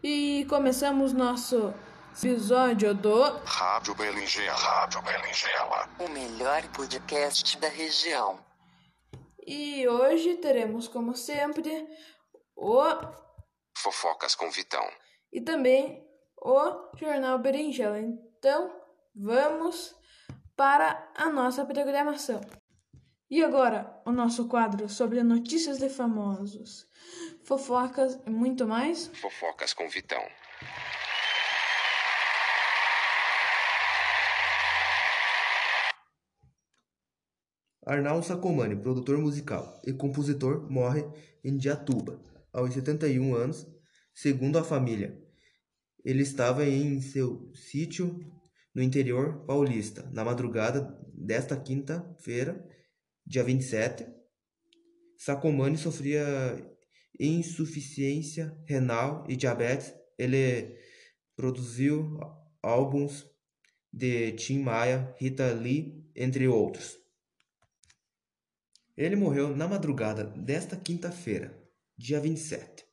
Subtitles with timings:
[0.00, 1.74] E começamos nosso
[2.22, 4.56] episódio do Rádio Berinjela.
[4.56, 5.88] Rádio Berinjela.
[5.98, 8.38] O melhor podcast da região.
[9.44, 11.88] E hoje teremos, como sempre,
[12.56, 12.80] o
[13.76, 14.84] Fofocas com Vitão.
[15.32, 16.06] e também
[16.40, 17.98] o Jornal Berinjela.
[17.98, 18.72] Então,
[19.14, 19.96] vamos
[20.56, 22.40] para a nossa programação.
[23.28, 26.86] E agora, o nosso quadro sobre notícias de famosos,
[27.44, 29.08] fofocas e muito mais.
[29.08, 30.22] Fofocas com Vitão.
[37.84, 41.04] Arnaldo Sacomani, produtor musical e compositor, morre
[41.42, 43.66] em Diatuba, aos 71 anos,
[44.14, 45.20] segundo a família.
[46.04, 48.20] Ele estava em seu sítio
[48.72, 52.64] no interior paulista, na madrugada desta quinta-feira,
[53.26, 54.06] dia 27.
[55.18, 56.22] Sacomani sofria
[57.18, 59.94] insuficiência renal e diabetes.
[60.18, 60.76] Ele
[61.36, 62.18] produziu
[62.62, 63.26] álbuns
[63.92, 66.98] de Tim Maia, Rita Lee, entre outros.
[68.96, 71.58] Ele morreu na madrugada desta quinta-feira,
[71.96, 72.84] dia 27.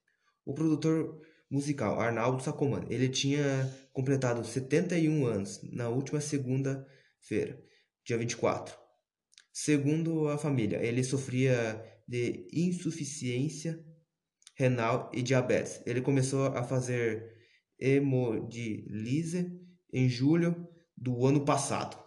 [0.45, 3.43] O produtor musical Arnaldo Sacomani, ele tinha
[3.91, 7.61] completado 71 anos na última segunda-feira,
[8.05, 8.77] dia 24.
[9.51, 13.83] Segundo a família, ele sofria de insuficiência
[14.59, 15.81] renal e diabetes.
[15.85, 17.33] Ele começou a fazer
[17.79, 19.57] hemodilise
[19.93, 21.97] em julho do ano passado.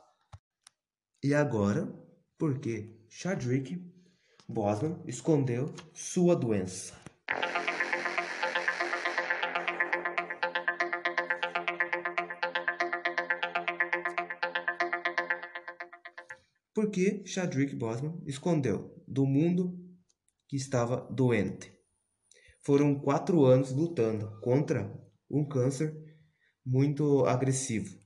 [1.24, 1.90] E agora,
[2.36, 3.82] por que Chadwick
[4.46, 6.94] Boseman escondeu sua doença?
[16.74, 19.78] Por que Chadwick Boseman escondeu do mundo
[20.48, 21.81] que estava doente?
[22.64, 24.92] Foram quatro anos lutando contra
[25.28, 25.92] um câncer
[26.64, 27.98] muito agressivo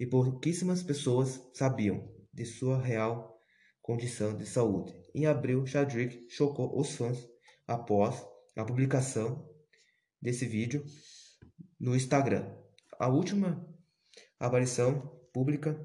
[0.00, 3.38] e pouquíssimas pessoas sabiam de sua real
[3.80, 4.92] condição de saúde.
[5.14, 7.24] Em abril, Chadwick chocou os fãs
[7.68, 8.26] após
[8.56, 9.48] a publicação
[10.20, 10.84] desse vídeo
[11.78, 12.52] no Instagram.
[12.98, 13.64] A última
[14.40, 15.78] aparição pública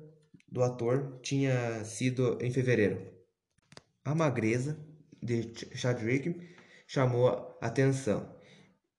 [0.47, 3.13] do ator tinha sido em fevereiro.
[4.03, 4.83] A magreza
[5.21, 6.57] de Chadwick
[6.89, 8.35] chamou atenção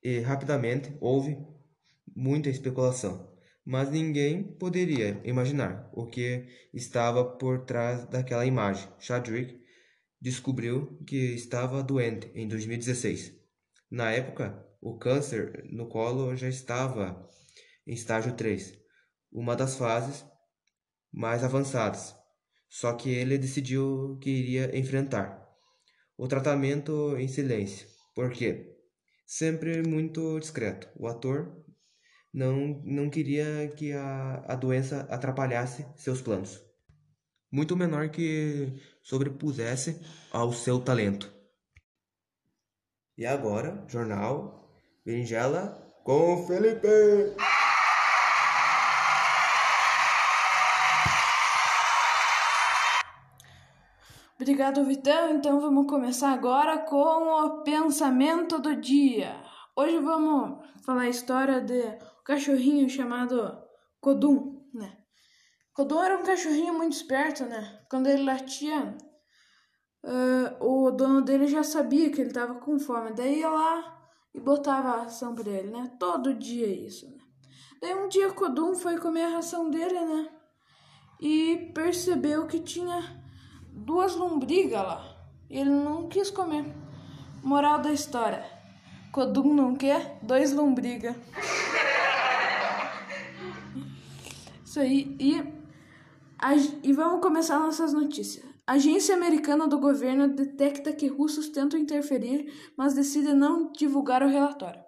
[0.00, 1.36] e rapidamente houve
[2.14, 3.36] muita especulação,
[3.66, 8.88] mas ninguém poderia imaginar o que estava por trás daquela imagem.
[9.00, 9.60] Chadwick
[10.20, 13.34] descobriu que estava doente em 2016.
[13.90, 17.28] Na época, o câncer no colo já estava
[17.84, 18.78] em estágio 3,
[19.32, 20.24] uma das fases
[21.12, 22.14] mais avançadas.
[22.68, 25.40] Só que ele decidiu que iria enfrentar
[26.20, 27.88] o tratamento em silêncio.
[28.14, 28.76] Por quê?
[29.26, 30.86] Sempre muito discreto.
[30.94, 31.64] O ator
[32.32, 36.62] não, não queria que a, a doença atrapalhasse seus planos.
[37.50, 38.70] Muito menor que
[39.02, 39.98] sobrepusesse
[40.30, 41.32] ao seu talento.
[43.16, 44.70] E agora, jornal
[45.02, 46.86] Berinjela com Felipe.
[54.40, 55.34] Obrigado, Vitão.
[55.34, 59.36] Então vamos começar agora com o pensamento do dia.
[59.76, 63.62] Hoje vamos falar a história de um cachorrinho chamado
[64.00, 64.96] Kodum, né?
[65.74, 67.82] Kodum era um cachorrinho muito esperto, né?
[67.90, 68.96] Quando ele latia,
[70.06, 73.12] ah, o dono dele já sabia que ele estava com fome.
[73.12, 75.92] Daí ia lá e botava a ração para ele, né?
[76.00, 77.18] Todo dia isso, né?
[77.82, 80.30] Daí um dia Kodum foi comer a ração dele, né?
[81.20, 83.19] E percebeu que tinha
[83.72, 85.16] duas lombrigas lá.
[85.48, 86.64] Ele não quis comer.
[87.42, 88.44] Moral da história:
[89.12, 91.16] Kodum não quer, dois lombriga.
[94.64, 95.16] Isso aí.
[95.18, 95.42] E,
[96.82, 98.44] e vamos começar nossas notícias.
[98.66, 104.80] Agência americana do governo detecta que russos tentam interferir, mas decide não divulgar o relatório.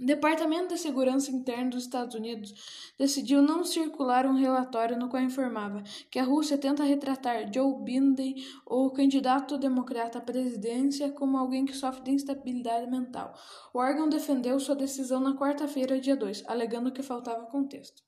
[0.00, 2.54] O Departamento de Segurança Interna dos Estados Unidos
[2.96, 8.36] decidiu não circular um relatório no qual informava que a Rússia tenta retratar Joe Biden,
[8.64, 13.34] o candidato democrata à presidência, como alguém que sofre de instabilidade mental.
[13.74, 18.07] O órgão defendeu sua decisão na quarta-feira, dia 2, alegando que faltava contexto.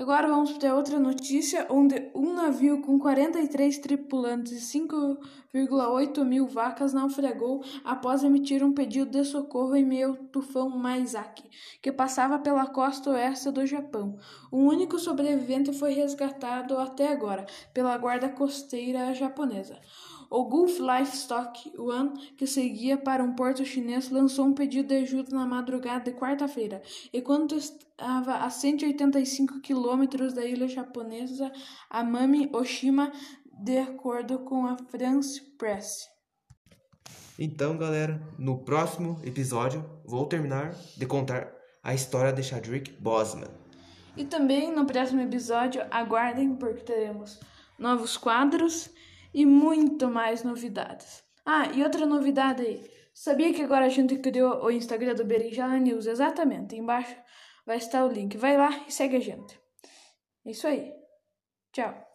[0.00, 6.92] Agora vamos para outra notícia, onde um navio com 43 tripulantes e 5,8 mil vacas
[6.92, 11.50] naufragou após emitir um pedido de socorro em meio ao tufão Maizaki,
[11.82, 14.16] que passava pela costa oeste do Japão.
[14.52, 19.80] O único sobrevivente foi resgatado até agora pela guarda costeira japonesa.
[20.30, 25.34] O Gulf Livestock One, que seguia para um porto chinês, lançou um pedido de ajuda
[25.34, 26.82] na madrugada de quarta-feira,
[27.12, 31.50] enquanto estava a 185 quilômetros da ilha japonesa
[31.88, 33.10] Amami Oshima,
[33.50, 36.06] de acordo com a France Press.
[37.38, 41.50] Então, galera, no próximo episódio vou terminar de contar
[41.82, 43.48] a história de Chadwick Boseman.
[44.16, 47.40] E também no próximo episódio, aguardem porque teremos
[47.78, 48.90] novos quadros
[49.32, 51.22] e muito mais novidades.
[51.44, 52.90] Ah, e outra novidade aí.
[53.14, 56.06] Sabia que agora a gente criou o Instagram do Berinjela News?
[56.06, 57.16] Exatamente, embaixo
[57.66, 58.36] vai estar o link.
[58.36, 59.60] Vai lá e segue a gente.
[60.46, 60.92] É isso aí.
[61.72, 62.07] Tchau.